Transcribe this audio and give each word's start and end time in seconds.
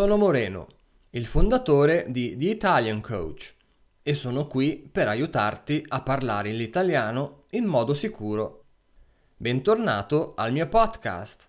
Sono 0.00 0.16
Moreno, 0.16 0.66
il 1.10 1.26
fondatore 1.26 2.06
di 2.08 2.34
The 2.38 2.48
Italian 2.48 3.02
Coach 3.02 3.54
e 4.00 4.14
sono 4.14 4.46
qui 4.46 4.88
per 4.90 5.08
aiutarti 5.08 5.84
a 5.88 6.00
parlare 6.00 6.52
l'italiano 6.52 7.44
in 7.50 7.66
modo 7.66 7.92
sicuro. 7.92 8.64
Bentornato 9.36 10.32
al 10.36 10.52
mio 10.52 10.66
podcast. 10.68 11.46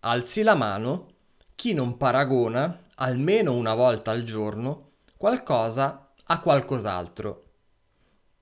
Alzi 0.00 0.42
la 0.42 0.56
mano 0.56 1.10
chi 1.54 1.72
non 1.72 1.96
paragona 1.96 2.86
almeno 2.96 3.54
una 3.54 3.74
volta 3.74 4.10
al 4.10 4.24
giorno 4.24 4.94
qualcosa 5.16 6.10
a 6.24 6.40
qualcos'altro. 6.40 7.44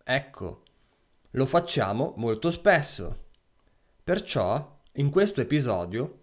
Ecco, 0.04 0.62
lo 1.32 1.44
facciamo 1.44 2.14
molto 2.16 2.50
spesso. 2.50 3.26
Perciò, 4.02 4.78
in 4.92 5.10
questo 5.10 5.42
episodio, 5.42 6.17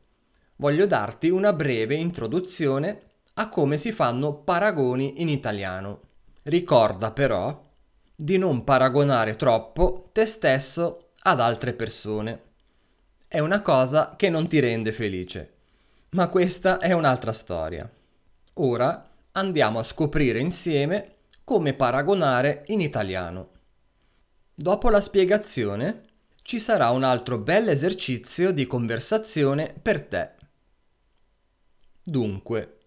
voglio 0.58 0.86
darti 0.86 1.30
una 1.30 1.54
breve 1.54 1.96
introduzione 1.96 3.02
a 3.36 3.50
come 3.50 3.78
si 3.78 3.92
fanno 3.92 4.36
paragoni 4.36 5.22
in 5.22 5.30
italiano. 5.30 6.02
Ricorda 6.44 7.12
però 7.12 7.64
di 8.16 8.38
non 8.38 8.64
paragonare 8.64 9.36
troppo 9.36 10.10
te 10.14 10.26
stesso 10.26 11.10
ad 11.20 11.40
altre 11.40 11.74
persone. 11.74 12.44
È 13.28 13.40
una 13.40 13.62
cosa 13.62 14.16
che 14.16 14.30
non 14.30 14.48
ti 14.48 14.60
rende 14.60 14.92
felice. 14.92 15.54
Ma 16.12 16.30
questa 16.30 16.80
è 16.80 16.94
un'altra 16.94 17.34
storia. 17.34 17.90
Ora 18.54 19.10
andiamo 19.34 19.80
a 19.80 19.84
scoprire 19.84 20.40
insieme 20.40 21.16
come 21.44 21.74
paragonare 21.74 22.64
in 22.68 22.80
italiano. 22.80 23.50
Dopo 24.54 24.90
la 24.90 25.02
spiegazione 25.02 26.04
ci 26.42 26.60
sarà 26.60 26.92
un 26.92 27.04
altro 27.04 27.38
bel 27.40 27.68
esercizio 27.68 28.52
di 28.52 28.66
conversazione 28.66 29.76
per 29.82 30.04
te. 30.04 30.32
Dunque, 32.08 32.78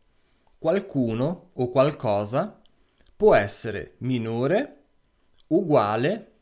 qualcuno 0.59 1.51
o 1.55 1.71
qualcosa 1.71 2.63
può 3.17 3.35
essere 3.35 3.97
minore, 3.99 4.85
uguale 5.49 6.33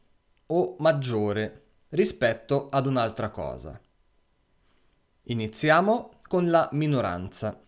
o 0.48 0.76
maggiore 0.80 1.68
rispetto 1.88 2.68
ad 2.68 2.86
un'altra 2.86 3.30
cosa. 3.30 3.80
Iniziamo 5.22 6.18
con 6.28 6.50
la 6.50 6.68
minoranza. 6.72 7.58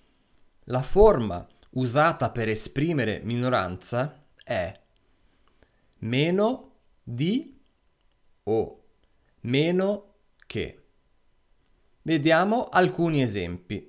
La 0.65 0.83
forma 0.83 1.47
usata 1.71 2.31
per 2.31 2.49
esprimere 2.49 3.23
minoranza 3.25 4.27
è 4.45 4.71
meno 6.01 6.73
di 7.03 7.59
o 8.43 8.85
meno 9.41 10.15
che. 10.47 10.83
Vediamo 12.03 12.69
alcuni 12.69 13.23
esempi. 13.23 13.88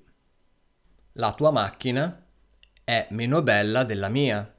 La 1.19 1.33
tua 1.33 1.51
macchina 1.51 2.25
è 2.81 3.07
meno 3.09 3.41
bella 3.41 3.83
della 3.83 4.07
mia. 4.07 4.55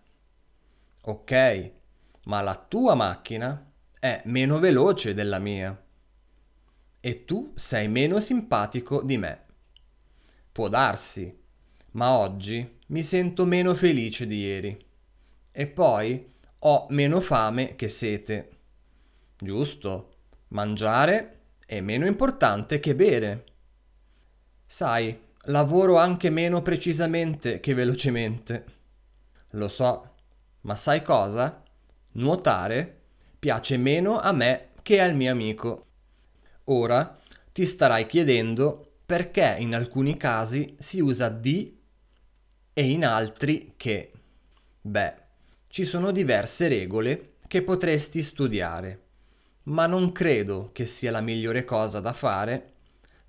Ok, 1.04 1.72
ma 2.24 2.42
la 2.42 2.54
tua 2.54 2.94
macchina 2.94 3.72
è 3.98 4.20
meno 4.26 4.58
veloce 4.58 5.14
della 5.14 5.38
mia. 5.38 5.82
E 7.00 7.24
tu 7.24 7.52
sei 7.54 7.88
meno 7.88 8.20
simpatico 8.20 9.02
di 9.02 9.16
me. 9.16 9.44
Può 10.52 10.68
darsi, 10.68 11.34
ma 11.92 12.18
oggi 12.18 12.78
mi 12.88 13.02
sento 13.02 13.46
meno 13.46 13.74
felice 13.74 14.26
di 14.26 14.40
ieri. 14.40 14.86
E 15.50 15.66
poi 15.66 16.30
ho 16.58 16.86
meno 16.90 17.22
fame 17.22 17.74
che 17.74 17.88
sete. 17.88 18.50
Giusto, 19.38 20.16
mangiare 20.48 21.38
è 21.64 21.80
meno 21.80 22.04
importante 22.04 22.80
che 22.80 22.94
bere. 22.94 23.44
Sai, 24.66 25.28
lavoro 25.44 25.96
anche 25.96 26.30
meno 26.30 26.62
precisamente 26.62 27.60
che 27.60 27.74
velocemente. 27.74 28.64
Lo 29.50 29.68
so, 29.68 30.14
ma 30.62 30.76
sai 30.76 31.02
cosa? 31.02 31.62
Nuotare 32.12 32.98
piace 33.38 33.76
meno 33.76 34.18
a 34.18 34.32
me 34.32 34.68
che 34.82 35.00
al 35.00 35.14
mio 35.14 35.30
amico. 35.30 35.86
Ora 36.64 37.18
ti 37.52 37.64
starai 37.64 38.06
chiedendo 38.06 38.98
perché 39.06 39.56
in 39.58 39.74
alcuni 39.74 40.16
casi 40.16 40.76
si 40.78 41.00
usa 41.00 41.28
di 41.28 41.78
e 42.72 42.84
in 42.84 43.04
altri 43.04 43.74
che. 43.76 44.12
Beh, 44.80 45.14
ci 45.68 45.84
sono 45.84 46.10
diverse 46.10 46.68
regole 46.68 47.34
che 47.46 47.62
potresti 47.62 48.22
studiare, 48.22 49.00
ma 49.64 49.86
non 49.86 50.12
credo 50.12 50.70
che 50.72 50.86
sia 50.86 51.10
la 51.10 51.20
migliore 51.20 51.64
cosa 51.64 52.00
da 52.00 52.12
fare 52.12 52.72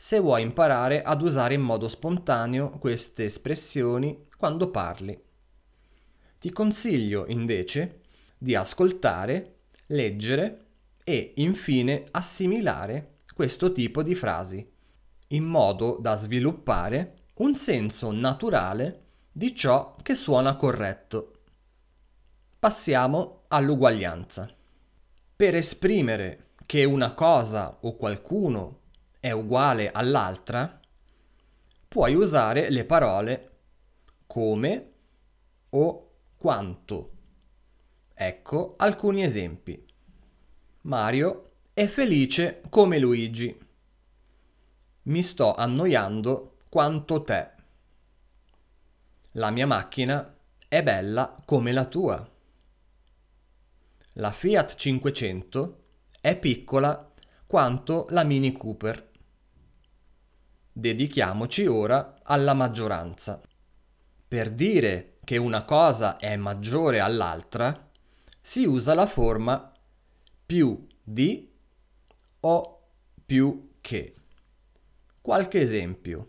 se 0.01 0.19
vuoi 0.19 0.41
imparare 0.41 1.03
ad 1.03 1.21
usare 1.21 1.53
in 1.53 1.61
modo 1.61 1.87
spontaneo 1.87 2.71
queste 2.79 3.25
espressioni 3.25 4.25
quando 4.35 4.71
parli. 4.71 5.15
Ti 6.39 6.49
consiglio 6.51 7.27
invece 7.27 8.01
di 8.35 8.55
ascoltare, 8.55 9.59
leggere 9.89 10.69
e 11.03 11.33
infine 11.35 12.05
assimilare 12.09 13.19
questo 13.35 13.71
tipo 13.73 14.01
di 14.01 14.15
frasi, 14.15 14.67
in 15.27 15.43
modo 15.43 15.99
da 16.01 16.15
sviluppare 16.15 17.25
un 17.35 17.53
senso 17.53 18.11
naturale 18.11 19.03
di 19.31 19.55
ciò 19.55 19.95
che 20.01 20.15
suona 20.15 20.55
corretto. 20.55 21.41
Passiamo 22.57 23.43
all'uguaglianza. 23.49 24.51
Per 25.35 25.55
esprimere 25.55 26.53
che 26.65 26.85
una 26.85 27.13
cosa 27.13 27.77
o 27.81 27.95
qualcuno 27.95 28.79
è 29.21 29.29
uguale 29.29 29.91
all'altra, 29.91 30.79
puoi 31.87 32.15
usare 32.15 32.71
le 32.71 32.85
parole 32.85 33.59
come 34.25 34.91
o 35.69 36.11
quanto. 36.35 37.11
Ecco 38.15 38.73
alcuni 38.77 39.23
esempi. 39.23 39.85
Mario 40.81 41.51
è 41.71 41.85
felice 41.85 42.63
come 42.69 42.97
Luigi. 42.97 43.55
Mi 45.03 45.21
sto 45.21 45.53
annoiando 45.53 46.57
quanto 46.67 47.21
te. 47.21 47.51
La 49.33 49.51
mia 49.51 49.67
macchina 49.67 50.35
è 50.67 50.81
bella 50.81 51.39
come 51.45 51.71
la 51.71 51.85
tua. 51.85 52.27
La 54.13 54.31
Fiat 54.31 54.75
500 54.75 55.83
è 56.19 56.35
piccola 56.39 57.11
quanto 57.45 58.07
la 58.09 58.23
Mini 58.23 58.51
Cooper. 58.51 59.10
Dedichiamoci 60.73 61.65
ora 61.65 62.19
alla 62.23 62.53
maggioranza. 62.53 63.41
Per 64.27 64.49
dire 64.49 65.17
che 65.25 65.35
una 65.35 65.65
cosa 65.65 66.17
è 66.17 66.35
maggiore 66.37 67.01
all'altra, 67.01 67.89
si 68.39 68.65
usa 68.65 68.93
la 68.93 69.05
forma 69.05 69.71
più 70.45 70.87
di 71.03 71.51
o 72.39 72.81
più 73.25 73.71
che. 73.81 74.15
Qualche 75.19 75.59
esempio. 75.59 76.27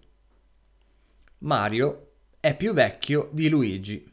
Mario 1.38 2.14
è 2.40 2.56
più 2.56 2.72
vecchio 2.72 3.30
di 3.32 3.48
Luigi. 3.48 4.10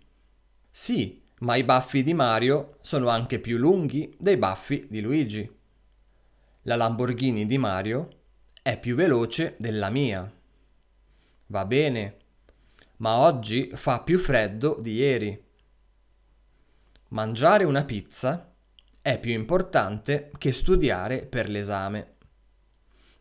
Sì, 0.70 1.24
ma 1.40 1.56
i 1.56 1.64
baffi 1.64 2.04
di 2.04 2.14
Mario 2.14 2.78
sono 2.82 3.10
anche 3.10 3.40
più 3.40 3.58
lunghi 3.58 4.16
dei 4.20 4.38
baffi 4.38 4.86
di 4.90 5.02
Luigi. 5.02 5.58
La 6.64 6.76
Lamborghini 6.76 7.48
di 7.48 7.58
Mario 7.58 8.19
è 8.70 8.78
più 8.78 8.94
veloce 8.94 9.56
della 9.58 9.90
mia. 9.90 10.32
Va 11.48 11.66
bene, 11.66 12.18
ma 12.98 13.18
oggi 13.18 13.72
fa 13.74 14.02
più 14.02 14.20
freddo 14.20 14.78
di 14.80 14.94
ieri. 14.94 15.44
Mangiare 17.08 17.64
una 17.64 17.84
pizza 17.84 18.54
è 19.02 19.20
più 19.20 19.32
importante 19.32 20.30
che 20.38 20.52
studiare 20.52 21.26
per 21.26 21.50
l'esame. 21.50 22.18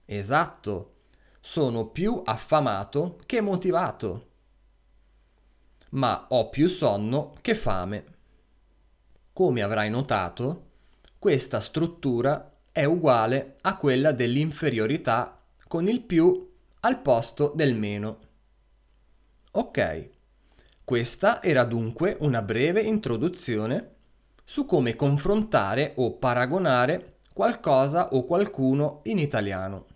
Esatto, 0.05 0.97
sono 1.41 1.89
più 1.89 2.21
affamato 2.27 3.19
che 3.25 3.41
motivato. 3.41 4.29
Ma 5.93 6.27
ho 6.29 6.51
più 6.51 6.69
sonno 6.69 7.35
che 7.41 7.55
fame. 7.55 8.05
Come 9.33 9.63
avrai 9.63 9.89
notato, 9.89 10.67
questa 11.19 11.59
struttura 11.61 12.53
è 12.71 12.85
uguale 12.85 13.57
a 13.63 13.79
quella 13.79 14.13
dell'inferiorità 14.13 15.33
con 15.69 15.87
il 15.87 16.01
più 16.01 16.51
al 16.81 17.01
posto 17.01 17.53
del 17.55 17.75
meno. 17.75 18.19
Ok, 19.53 20.09
questa 20.83 21.43
era 21.43 21.65
dunque 21.65 22.17
una 22.21 22.43
breve 22.43 22.81
introduzione 22.81 23.97
su 24.43 24.65
come 24.65 24.97
confrontare 24.97 25.93
o 25.97 26.17
paragonare 26.17 27.19
qualcosa 27.35 28.15
o 28.15 28.25
qualcuno 28.25 29.01
in 29.05 29.19
italiano. 29.19 29.87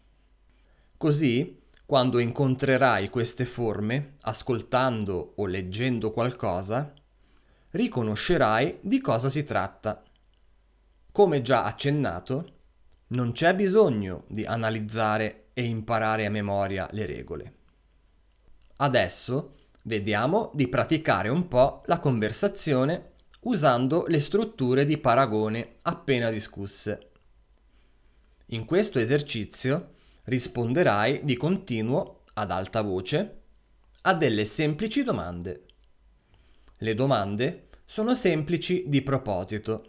Così, 0.98 1.62
quando 1.86 2.18
incontrerai 2.18 3.08
queste 3.08 3.46
forme, 3.46 4.16
ascoltando 4.20 5.32
o 5.36 5.46
leggendo 5.46 6.10
qualcosa, 6.12 6.92
riconoscerai 7.70 8.78
di 8.82 9.00
cosa 9.00 9.30
si 9.30 9.44
tratta. 9.44 10.02
Come 11.10 11.40
già 11.40 11.64
accennato, 11.64 12.52
non 13.08 13.32
c'è 13.32 13.54
bisogno 13.54 14.24
di 14.28 14.44
analizzare 14.44 15.41
e 15.52 15.62
imparare 15.64 16.26
a 16.26 16.30
memoria 16.30 16.88
le 16.92 17.06
regole. 17.06 17.54
Adesso 18.76 19.56
vediamo 19.84 20.50
di 20.54 20.68
praticare 20.68 21.28
un 21.28 21.48
po' 21.48 21.82
la 21.86 21.98
conversazione 21.98 23.10
usando 23.42 24.04
le 24.06 24.20
strutture 24.20 24.84
di 24.84 24.98
paragone 24.98 25.76
appena 25.82 26.30
discusse. 26.30 27.10
In 28.46 28.64
questo 28.64 28.98
esercizio 28.98 29.94
risponderai 30.24 31.20
di 31.24 31.36
continuo 31.36 32.22
ad 32.34 32.50
alta 32.50 32.82
voce 32.82 33.40
a 34.02 34.14
delle 34.14 34.44
semplici 34.44 35.02
domande. 35.02 35.64
Le 36.78 36.94
domande 36.94 37.68
sono 37.84 38.14
semplici 38.14 38.84
di 38.86 39.02
proposito. 39.02 39.86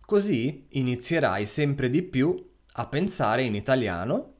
Così 0.00 0.66
inizierai 0.70 1.46
sempre 1.46 1.88
di 1.88 2.02
più 2.02 2.50
a 2.74 2.86
pensare 2.86 3.44
in 3.44 3.54
italiano 3.54 4.34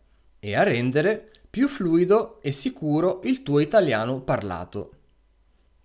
e 0.45 0.57
a 0.57 0.65
rendere 0.65 1.31
più 1.49 1.69
fluido 1.69 2.43
e 2.43 2.51
sicuro 2.51 3.21
il 3.23 3.45
tuo 3.45 3.61
italiano 3.61 4.23
parlato. 4.23 4.95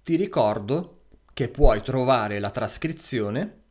Ti 0.01 0.15
ricordo 0.15 1.01
che 1.31 1.47
puoi 1.47 1.83
trovare 1.83 2.39
la 2.39 2.49
trascrizione 2.49 3.65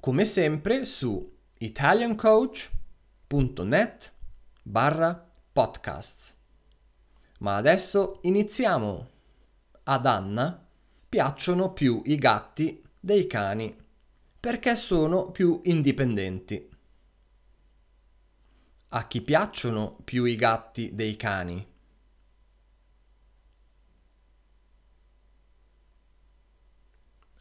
come 0.00 0.24
sempre 0.24 0.84
su 0.84 1.32
italiancoach.net 1.58 4.12
barra 4.64 5.30
podcasts. 5.52 6.34
Ma 7.38 7.54
adesso 7.54 8.18
iniziamo. 8.22 9.10
Ad 9.84 10.06
Anna 10.06 10.66
piacciono 11.08 11.72
più 11.72 12.02
i 12.06 12.16
gatti 12.16 12.82
dei 12.98 13.28
cani 13.28 13.76
perché 14.40 14.74
sono 14.74 15.30
più 15.30 15.60
indipendenti. 15.62 16.68
A 18.94 19.06
chi 19.06 19.22
piacciono 19.22 19.96
più 20.04 20.24
i 20.24 20.36
gatti 20.36 20.94
dei 20.94 21.16
cani? 21.16 21.66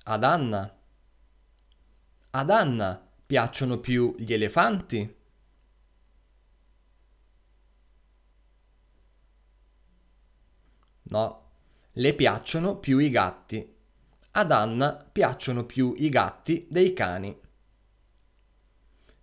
Ad 0.03 0.23
Anna. 0.23 0.77
Ad 2.29 2.49
Anna 2.49 3.05
piacciono 3.25 3.79
più 3.81 4.15
gli 4.17 4.31
elefanti? 4.31 5.15
No, 11.03 11.51
le 11.91 12.13
piacciono 12.13 12.77
più 12.77 12.97
i 12.99 13.09
gatti. 13.09 13.75
Ad 14.31 14.51
Anna 14.51 14.93
piacciono 15.11 15.65
più 15.65 15.93
i 15.97 16.07
gatti 16.07 16.65
dei 16.69 16.93
cani. 16.93 17.40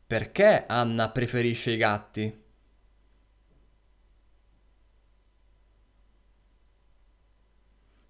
Perché 0.08 0.64
Anna 0.66 1.10
preferisce 1.10 1.72
i 1.72 1.76
gatti? 1.76 2.43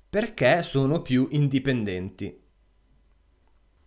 Perché 0.08 0.62
sono 0.62 1.02
più 1.02 1.26
indipendenti. 1.32 2.40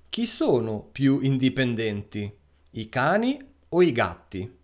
Chi 0.09 0.25
sono 0.25 0.89
più 0.91 1.21
indipendenti? 1.21 2.37
I 2.71 2.89
cani 2.89 3.39
o 3.69 3.81
i 3.81 3.93
gatti? 3.93 4.57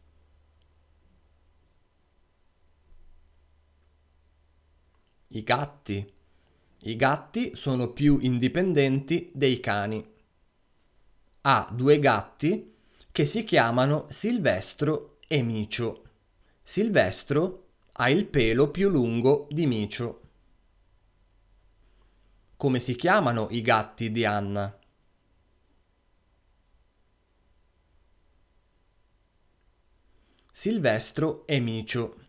I 5.29 5.43
gatti. 5.43 6.13
I 6.81 6.95
gatti 6.97 7.55
sono 7.55 7.93
più 7.93 8.17
indipendenti 8.19 9.31
dei 9.33 9.61
cani. 9.61 10.05
Ha 11.43 11.69
due 11.73 11.99
gatti 11.99 12.75
che 13.17 13.25
si 13.25 13.43
chiamano 13.43 14.05
Silvestro 14.11 15.17
e 15.27 15.41
Micio. 15.41 16.03
Silvestro 16.61 17.69
ha 17.93 18.11
il 18.11 18.27
pelo 18.27 18.69
più 18.69 18.89
lungo 18.89 19.47
di 19.49 19.65
Micio. 19.65 20.21
Come 22.57 22.79
si 22.79 22.93
chiamano 22.93 23.47
i 23.49 23.61
gatti 23.61 24.11
di 24.11 24.23
Anna? 24.23 24.77
Silvestro 30.51 31.47
e 31.47 31.59
Micio. 31.59 32.21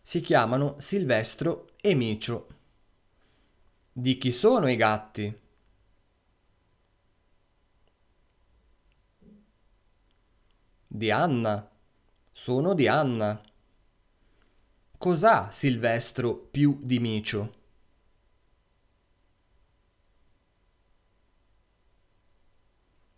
Si 0.00 0.22
chiamano 0.22 0.76
Silvestro 0.78 1.72
e 1.78 1.94
Micio. 1.94 2.48
Di 3.92 4.16
chi 4.16 4.32
sono 4.32 4.70
i 4.70 4.76
gatti? 4.76 5.41
Di 10.94 11.10
Anna. 11.10 11.70
Sono 12.30 12.74
di 12.74 12.86
Anna. 12.86 13.42
Cos'ha 14.98 15.50
Silvestro 15.50 16.36
più 16.36 16.80
di 16.82 16.98
Micio? 16.98 17.54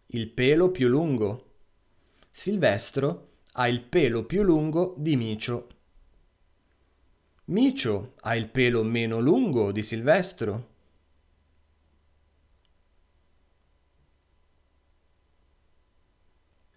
Il 0.06 0.30
pelo 0.30 0.70
più 0.70 0.86
lungo. 0.86 1.54
Silvestro 2.30 3.38
ha 3.54 3.66
il 3.66 3.82
pelo 3.82 4.24
più 4.24 4.44
lungo 4.44 4.94
di 4.96 5.16
Micio. 5.16 5.68
Micio 7.46 8.14
ha 8.20 8.36
il 8.36 8.50
pelo 8.50 8.84
meno 8.84 9.18
lungo 9.18 9.72
di 9.72 9.82
Silvestro. 9.82 10.68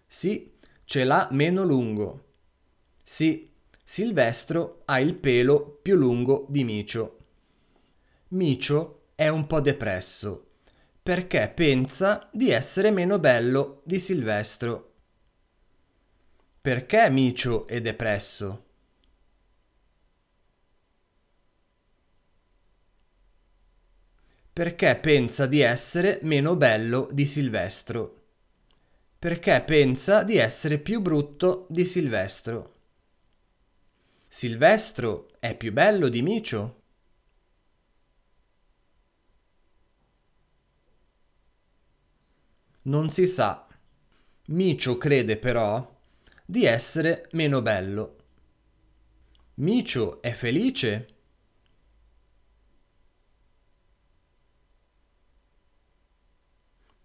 Sì, 0.08 0.57
ce 0.88 1.04
l'ha 1.04 1.28
meno 1.32 1.64
lungo. 1.64 2.24
Sì, 3.04 3.52
Silvestro 3.84 4.84
ha 4.86 4.98
il 5.00 5.16
pelo 5.16 5.80
più 5.82 5.96
lungo 5.96 6.46
di 6.48 6.64
Micio. 6.64 7.18
Micio 8.28 9.08
è 9.14 9.28
un 9.28 9.46
po' 9.46 9.60
depresso 9.60 10.46
perché 11.02 11.52
pensa 11.54 12.26
di 12.32 12.50
essere 12.50 12.90
meno 12.90 13.18
bello 13.18 13.82
di 13.84 13.98
Silvestro. 13.98 14.94
Perché 16.62 17.10
Micio 17.10 17.66
è 17.66 17.82
depresso? 17.82 18.64
Perché 24.54 24.96
pensa 24.96 25.44
di 25.44 25.60
essere 25.60 26.18
meno 26.22 26.56
bello 26.56 27.08
di 27.12 27.26
Silvestro 27.26 28.17
perché 29.18 29.62
pensa 29.66 30.22
di 30.22 30.36
essere 30.36 30.78
più 30.78 31.00
brutto 31.00 31.66
di 31.68 31.84
Silvestro. 31.84 32.74
Silvestro 34.26 35.28
è 35.38 35.54
più 35.54 35.70
bello 35.70 36.08
di 36.08 36.22
Micio? 36.22 36.80
Non 42.82 43.10
si 43.10 43.28
sa. 43.28 43.68
Micio 44.46 44.98
crede 44.98 45.36
però 45.36 45.96
di 46.44 46.64
essere 46.64 47.28
meno 47.32 47.62
bello. 47.62 48.16
Micio 49.56 50.22
è 50.22 50.32
felice? 50.32 51.06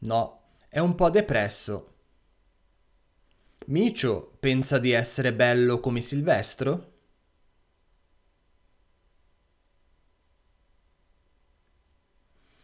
No, 0.01 0.41
è 0.69 0.77
un 0.77 0.93
po' 0.93 1.09
depresso. 1.09 1.92
Micio 3.65 4.37
pensa 4.39 4.77
di 4.77 4.91
essere 4.91 5.33
bello 5.33 5.81
come 5.81 5.99
Silvestro? 5.99 6.91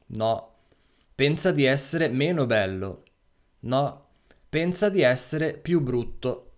No, 0.07 0.53
pensa 1.15 1.51
di 1.51 1.65
essere 1.65 2.09
meno 2.09 2.45
bello. 2.45 3.03
No, 3.61 4.07
pensa 4.49 4.89
di 4.89 5.01
essere 5.01 5.57
più 5.57 5.81
brutto. 5.81 6.55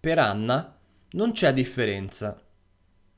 Per 0.00 0.18
Anna 0.18 0.76
non 1.12 1.32
c'è 1.32 1.52
differenza. 1.52 2.40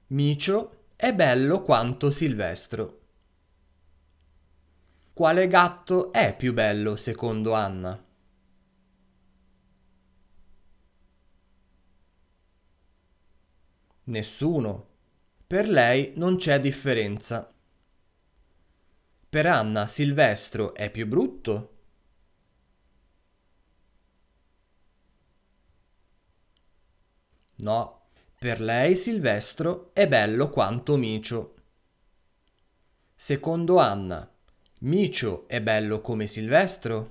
Micio 0.08 0.84
è 0.96 1.12
bello 1.12 1.62
quanto 1.62 2.10
Silvestro. 2.10 3.00
Quale 5.14 5.48
gatto 5.48 6.12
è 6.12 6.36
più 6.36 6.52
bello 6.52 6.96
secondo 6.96 7.54
Anna? 7.54 8.03
Nessuno. 14.04 14.86
Per 15.46 15.68
lei 15.68 16.12
non 16.16 16.36
c'è 16.36 16.58
differenza. 16.58 17.52
Per 19.28 19.44
Anna 19.44 19.86
Silvestro 19.86 20.72
è 20.72 20.88
più 20.90 21.06
brutto? 21.06 21.70
No, 27.56 28.02
per 28.38 28.60
lei 28.60 28.94
Silvestro 28.94 29.90
è 29.92 30.06
bello 30.06 30.50
quanto 30.50 30.96
Micio. 30.96 31.54
Secondo 33.16 33.78
Anna, 33.78 34.30
Micio 34.82 35.48
è 35.48 35.60
bello 35.60 36.00
come 36.00 36.28
Silvestro? 36.28 37.10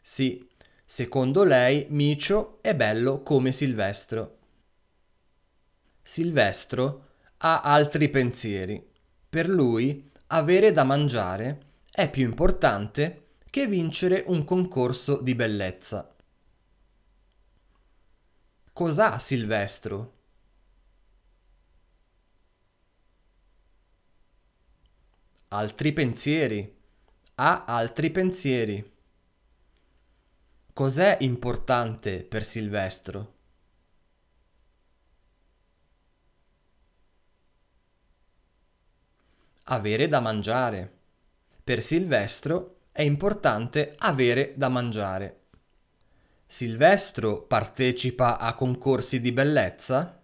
Sì, 0.00 0.46
Secondo 0.94 1.42
lei 1.42 1.86
Micio 1.88 2.58
è 2.60 2.76
bello 2.76 3.22
come 3.22 3.50
Silvestro. 3.50 4.40
Silvestro 6.02 7.14
ha 7.38 7.62
altri 7.62 8.10
pensieri. 8.10 8.90
Per 9.26 9.48
lui 9.48 10.12
avere 10.26 10.70
da 10.70 10.84
mangiare 10.84 11.78
è 11.90 12.10
più 12.10 12.24
importante 12.24 13.28
che 13.48 13.66
vincere 13.66 14.22
un 14.26 14.44
concorso 14.44 15.16
di 15.22 15.34
bellezza. 15.34 16.14
Cos'ha 18.74 19.18
Silvestro? 19.18 20.16
Altri 25.48 25.94
pensieri. 25.94 26.76
Ha 27.36 27.64
altri 27.64 28.10
pensieri. 28.10 28.91
Cos'è 30.74 31.18
importante 31.20 32.24
per 32.24 32.42
Silvestro? 32.44 33.34
Avere 39.64 40.08
da 40.08 40.20
mangiare. 40.20 40.90
Per 41.62 41.82
Silvestro 41.82 42.76
è 42.90 43.02
importante 43.02 43.94
avere 43.98 44.54
da 44.56 44.70
mangiare. 44.70 45.40
Silvestro 46.46 47.42
partecipa 47.42 48.38
a 48.38 48.54
concorsi 48.54 49.20
di 49.20 49.30
bellezza? 49.32 50.22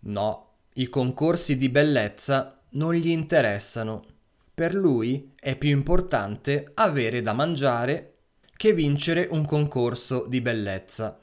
No, 0.00 0.50
i 0.74 0.88
concorsi 0.88 1.56
di 1.56 1.68
bellezza 1.68 2.62
non 2.70 2.94
gli 2.94 3.08
interessano. 3.08 4.15
Per 4.56 4.74
lui 4.74 5.34
è 5.38 5.54
più 5.54 5.68
importante 5.68 6.70
avere 6.76 7.20
da 7.20 7.34
mangiare 7.34 8.20
che 8.56 8.72
vincere 8.72 9.28
un 9.30 9.44
concorso 9.44 10.26
di 10.26 10.40
bellezza. 10.40 11.20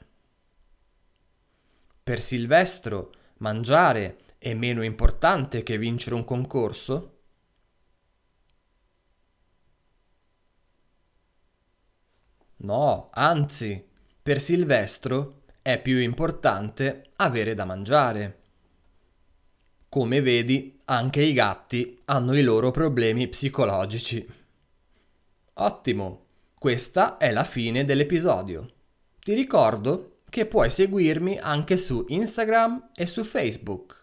Per 2.04 2.20
Silvestro 2.20 3.12
mangiare 3.38 4.18
è 4.38 4.54
meno 4.54 4.84
importante 4.84 5.64
che 5.64 5.78
vincere 5.78 6.14
un 6.14 6.24
concorso? 6.24 7.18
No, 12.58 13.10
anzi, 13.12 13.84
per 14.22 14.40
Silvestro 14.40 15.42
è 15.60 15.82
più 15.82 15.98
importante 15.98 17.10
avere 17.16 17.54
da 17.54 17.64
mangiare. 17.64 18.42
Come 19.88 20.20
vedi, 20.20 20.73
anche 20.86 21.22
i 21.22 21.32
gatti 21.32 22.00
hanno 22.06 22.36
i 22.36 22.42
loro 22.42 22.70
problemi 22.70 23.28
psicologici. 23.28 24.26
Ottimo, 25.54 26.24
questa 26.58 27.16
è 27.16 27.30
la 27.30 27.44
fine 27.44 27.84
dell'episodio. 27.84 28.68
Ti 29.20 29.34
ricordo 29.34 30.18
che 30.28 30.46
puoi 30.46 30.68
seguirmi 30.68 31.38
anche 31.38 31.76
su 31.76 32.04
Instagram 32.08 32.90
e 32.94 33.06
su 33.06 33.24
Facebook. 33.24 34.02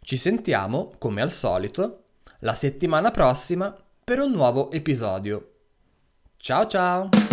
Ci 0.00 0.16
sentiamo, 0.16 0.92
come 0.98 1.20
al 1.22 1.30
solito, 1.30 2.04
la 2.40 2.54
settimana 2.54 3.10
prossima 3.10 3.76
per 4.04 4.20
un 4.20 4.30
nuovo 4.30 4.70
episodio. 4.70 5.50
Ciao 6.36 6.66
ciao! 6.66 7.31